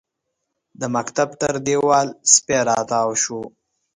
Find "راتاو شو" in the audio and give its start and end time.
2.69-3.41